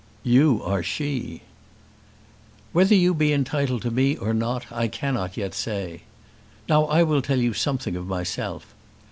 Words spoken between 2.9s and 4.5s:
you be entitled to me or